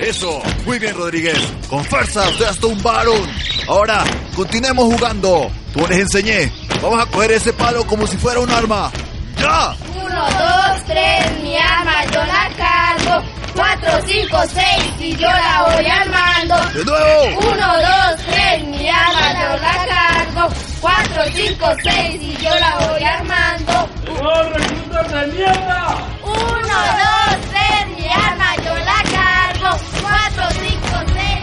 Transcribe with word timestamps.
Eso, 0.00 0.42
muy 0.64 0.78
bien 0.78 0.96
Rodríguez. 0.96 1.38
Con 1.68 1.84
fuerza, 1.84 2.28
usted 2.30 2.46
hasta 2.46 2.66
un 2.66 2.82
varón. 2.82 3.30
Ahora, 3.68 4.02
continuemos 4.34 4.86
jugando. 4.86 5.50
Tú 5.72 5.86
les 5.86 6.00
enseñé. 6.00 6.50
Vamos 6.82 7.02
a 7.02 7.06
coger 7.06 7.32
ese 7.32 7.52
palo 7.52 7.86
como 7.86 8.06
si 8.06 8.16
fuera 8.16 8.40
un 8.40 8.50
arma. 8.50 8.90
¡Ya! 9.36 9.74
Uno, 9.94 10.24
dos, 10.24 10.84
tres, 10.86 11.42
mi 11.42 11.56
arma 11.56 12.04
yo 12.06 12.24
la 12.24 12.50
cargo. 12.56 13.22
Cuatro, 13.54 13.90
cinco, 14.06 14.38
seis 14.52 14.94
y 14.98 15.16
yo 15.16 15.28
la 15.28 15.66
voy 15.68 15.86
armando. 15.86 16.56
¡De 16.72 16.84
nuevo! 16.84 17.38
Uno, 17.52 17.66
dos, 17.76 18.26
tres, 18.26 18.64
mi 18.64 18.88
arma 18.88 19.32
yo 19.32 19.56
la 19.62 19.86
cargo. 19.86 20.54
Cuatro, 20.80 21.22
cinco, 21.34 21.66
seis 21.82 22.22
y 22.22 22.36
yo 22.42 22.50
la 22.58 22.86
voy 22.86 23.04
armando. 23.04 23.89
¡No, 24.22 24.42
reclutas 24.42 25.12
de 25.12 25.26
mierda! 25.32 25.96
Uno, 26.22 26.36
dos, 26.36 27.36
tres, 27.48 27.98
mi 27.98 28.06
arma 28.08 28.56
yo 28.56 28.74
la 28.84 29.02
cargo. 29.10 29.78
Cuatro, 30.02 30.44
cinco, 30.60 30.96
seis. 31.14 31.40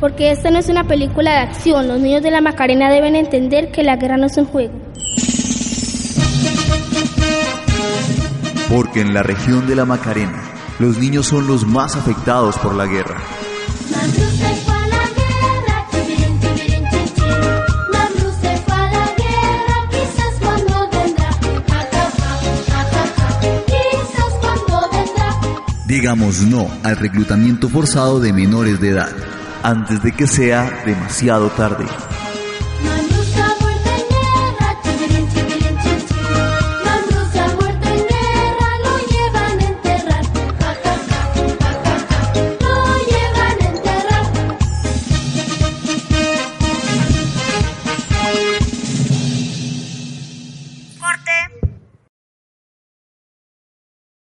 Porque 0.00 0.30
esta 0.30 0.50
no 0.50 0.58
es 0.58 0.68
una 0.70 0.84
película 0.84 1.32
de 1.32 1.38
acción. 1.38 1.86
Los 1.86 2.00
niños 2.00 2.22
de 2.22 2.30
la 2.30 2.40
Macarena 2.40 2.90
deben 2.90 3.14
entender 3.14 3.70
que 3.70 3.82
la 3.82 3.96
guerra 3.96 4.16
no 4.16 4.26
es 4.26 4.36
un 4.38 4.46
juego. 4.46 4.72
Porque 8.70 9.00
en 9.02 9.12
la 9.12 9.22
región 9.22 9.66
de 9.66 9.74
la 9.74 9.84
Macarena, 9.84 10.42
los 10.78 10.96
niños 10.96 11.26
son 11.26 11.46
los 11.46 11.66
más 11.66 11.96
afectados 11.96 12.56
por 12.58 12.74
la 12.74 12.86
guerra. 12.86 13.20
Digamos 25.90 26.42
no 26.42 26.70
al 26.84 26.96
reclutamiento 26.96 27.68
forzado 27.68 28.20
de 28.20 28.32
menores 28.32 28.80
de 28.80 28.90
edad, 28.90 29.10
antes 29.64 30.00
de 30.04 30.12
que 30.12 30.28
sea 30.28 30.84
demasiado 30.86 31.48
tarde. 31.48 31.84